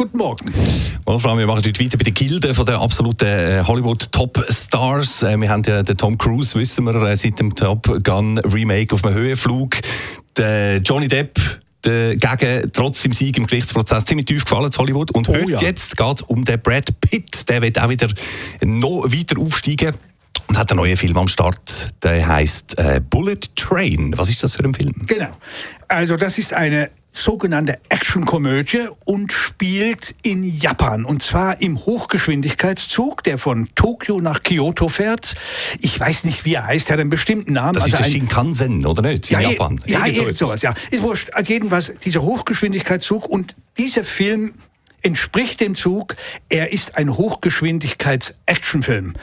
[0.00, 0.50] Guten Morgen.
[1.04, 5.24] Wolfram, wir machen heute weiter bei der Gilde von der absoluten äh, Hollywood-Top-Stars.
[5.24, 8.94] Äh, wir haben ja den Tom Cruise, wissen wir, äh, seit dem Top Gun Remake
[8.94, 9.76] auf einem Höhenflug.
[10.38, 11.38] Der Johnny Depp
[11.82, 15.10] dagegen trotz dem Sieg im Gerichtsprozess ziemlich tief gefallen zu Hollywood.
[15.10, 15.60] Und Oh heute ja.
[15.60, 17.46] jetzt geht es um den Brad Pitt.
[17.50, 18.08] Der wird auch wieder
[18.62, 19.92] noch weiter aufsteigen
[20.46, 21.90] und hat einen neuen Film am Start.
[22.02, 24.14] Der heißt äh, Bullet Train.
[24.16, 24.94] Was ist das für ein Film?
[25.04, 25.28] Genau.
[25.88, 31.04] Also das ist eine sogenannte Actionkomödie und spielt in Japan.
[31.04, 35.34] Und zwar im Hochgeschwindigkeitszug, der von Tokio nach Kyoto fährt.
[35.80, 37.74] Ich weiß nicht, wie er heißt, er hat einen bestimmten Namen.
[37.74, 39.30] Das ist der Shinkansen, oder nicht?
[39.30, 39.80] In ja, Japan.
[39.86, 40.74] Ja, Irgend so sowas, ja.
[40.90, 41.30] Ist wurscht.
[41.32, 44.54] Also jedenfalls dieser Hochgeschwindigkeitszug und dieser Film
[45.02, 46.16] entspricht dem Zug.
[46.48, 49.14] Er ist ein Hochgeschwindigkeits-Actionfilm.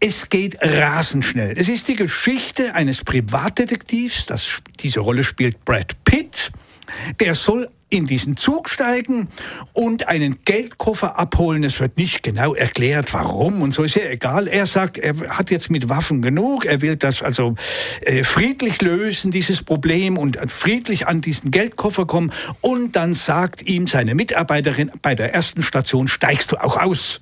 [0.00, 1.54] Es geht rasend schnell.
[1.56, 4.26] Es ist die Geschichte eines Privatdetektivs.
[4.26, 6.52] Das, diese Rolle spielt Brad Pitt.
[7.20, 9.28] Der soll in diesen Zug steigen
[9.74, 11.62] und einen Geldkoffer abholen.
[11.62, 14.48] Es wird nicht genau erklärt, warum und so ist ja egal.
[14.48, 16.64] Er sagt, er hat jetzt mit Waffen genug.
[16.64, 17.54] Er will das also
[18.00, 22.32] äh, friedlich lösen, dieses Problem und friedlich an diesen Geldkoffer kommen.
[22.62, 27.20] Und dann sagt ihm seine Mitarbeiterin bei der ersten Station, steigst du auch aus?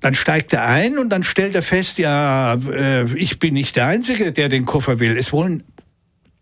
[0.00, 3.86] Dann steigt er ein und dann stellt er fest, ja, äh, ich bin nicht der
[3.86, 5.16] Einzige, der den Koffer will.
[5.16, 5.64] Es wollen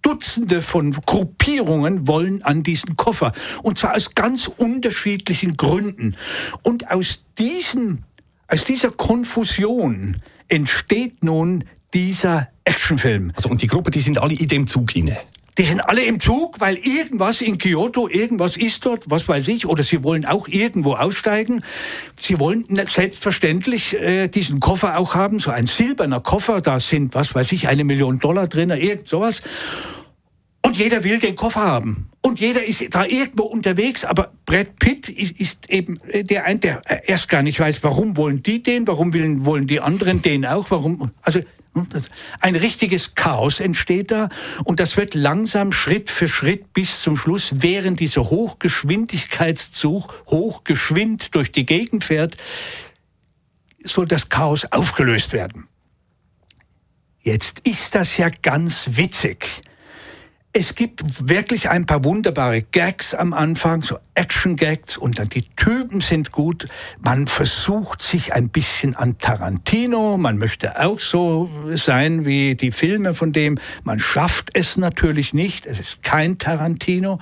[0.07, 3.33] Dutzende von Gruppierungen wollen an diesen Koffer.
[3.65, 6.15] Und zwar aus ganz unterschiedlichen Gründen.
[6.63, 8.05] Und aus, diesen,
[8.47, 13.33] aus dieser Konfusion entsteht nun dieser Actionfilm.
[13.35, 15.19] Also, und die Gruppe, die sind alle in dem Zug inne.
[15.59, 19.67] Die sind alle im Zug, weil irgendwas in Kyoto, irgendwas ist dort, was weiß ich,
[19.67, 21.65] oder sie wollen auch irgendwo aussteigen.
[22.21, 27.35] Sie wollen selbstverständlich äh, diesen Koffer auch haben, so ein silberner Koffer, da sind, was
[27.35, 29.43] weiß ich, eine Million Dollar drin, irgend sowas.
[30.67, 32.11] Und jeder will den Koffer haben.
[32.23, 36.83] Und jeder ist da irgendwo unterwegs, aber Brad Pitt ist eben äh, der ein, der
[36.87, 40.73] äh, erst gar nicht weiß, warum wollen die den, warum wollen, die anderen den auch,
[40.73, 41.39] warum, also
[41.75, 41.87] hm,
[42.41, 44.29] ein richtiges Chaos entsteht da
[44.65, 51.53] und das wird langsam Schritt für Schritt bis zum Schluss, während dieser Hochgeschwindigkeitszug hochgeschwind durch
[51.53, 52.37] die Gegend fährt,
[53.85, 55.69] soll das Chaos aufgelöst werden.
[57.21, 59.63] Jetzt ist das ja ganz witzig.
[60.59, 66.01] Es gibt wirklich ein paar wunderbare Gags am Anfang, so Action-Gags und dann die Typen
[66.01, 66.67] sind gut.
[66.99, 73.13] Man versucht sich ein bisschen an Tarantino, man möchte auch so sein wie die Filme
[73.13, 73.59] von dem.
[73.85, 77.19] Man schafft es natürlich nicht, es ist kein Tarantino.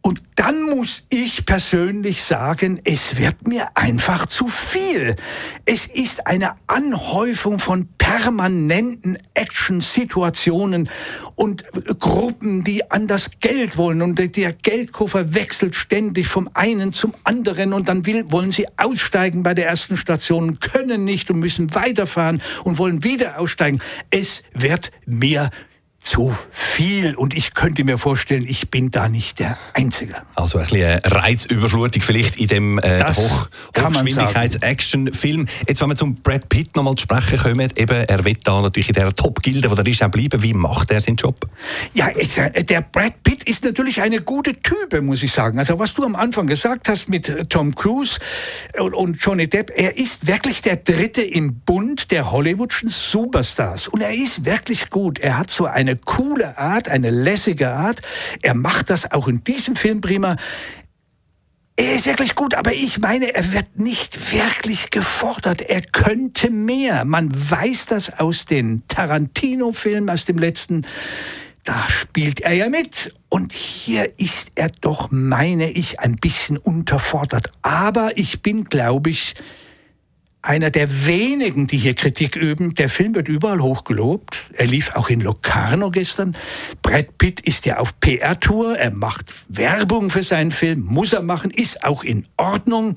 [0.00, 5.16] Und dann muss ich persönlich sagen, es wird mir einfach zu viel.
[5.64, 10.88] Es ist eine Anhäufung von permanenten Action-Situationen
[11.34, 11.64] und
[11.98, 14.00] Gruppen, die an das Geld wollen.
[14.00, 19.42] Und der Geldkoffer wechselt ständig vom einen zum anderen und dann will, wollen sie aussteigen
[19.42, 23.80] bei der ersten Station, können nicht und müssen weiterfahren und wollen wieder aussteigen.
[24.10, 25.50] Es wird mir
[26.08, 30.14] zu viel und ich könnte mir vorstellen, ich bin da nicht der Einzige.
[30.34, 35.46] Also ein bisschen Reizüberflutung vielleicht in dem äh, Hoch Hochgeschwindigkeits-Action-Film.
[35.68, 38.88] Jetzt, wenn wir zum Brad Pitt nochmal zu sprechen kommen, eben, er wird da natürlich
[38.88, 40.42] in der Top-Gilde, wo er ist, auch bleiben.
[40.42, 41.46] Wie macht er seinen Job?
[41.94, 45.58] Ja, es- äh, der Brad Pitt ist natürlich eine gute Type, muss ich sagen.
[45.58, 48.18] Also was du am Anfang gesagt hast mit äh, Tom Cruise
[48.78, 53.88] und, und Johnny Depp, er ist wirklich der Dritte im Bund der Hollywoodschen Superstars.
[53.88, 55.18] Und er ist wirklich gut.
[55.18, 58.00] Er hat so eine coole Art, eine lässige Art.
[58.42, 60.36] Er macht das auch in diesem Film prima.
[61.76, 65.62] Er ist wirklich gut, aber ich meine, er wird nicht wirklich gefordert.
[65.62, 67.04] Er könnte mehr.
[67.04, 70.82] Man weiß das aus den Tarantino-Filmen, aus dem letzten.
[71.62, 73.14] Da spielt er ja mit.
[73.28, 77.52] Und hier ist er doch, meine ich, ein bisschen unterfordert.
[77.62, 79.34] Aber ich bin, glaube ich,
[80.48, 82.74] einer der wenigen, die hier Kritik üben.
[82.74, 84.34] Der Film wird überall hochgelobt.
[84.54, 86.34] Er lief auch in Locarno gestern.
[86.80, 88.78] Brad Pitt ist ja auf PR-Tour.
[88.78, 90.80] Er macht Werbung für seinen Film.
[90.80, 91.50] Muss er machen.
[91.50, 92.96] Ist auch in Ordnung.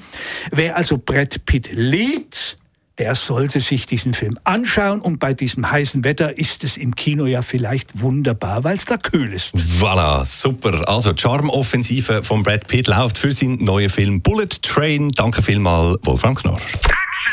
[0.51, 2.57] Wer also Brad Pitt liebt,
[2.97, 5.01] der sollte sich diesen Film anschauen.
[5.01, 8.95] Und bei diesem heißen Wetter ist es im Kino ja vielleicht wunderbar, weil es da
[8.95, 9.55] kühl ist.
[9.79, 10.87] Voilà, super.
[10.87, 15.11] Also, die Charmoffensive von Brad Pitt läuft für seinen neuen Film Bullet Train.
[15.11, 16.61] Danke vielmals, Wolfram Knorr.